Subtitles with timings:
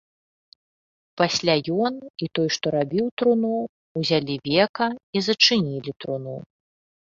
[1.21, 1.55] Пасля
[1.89, 1.93] ён
[2.27, 3.53] і той, што рабіў труну,
[4.01, 4.89] узялі века
[5.19, 6.35] і зачынілі труну.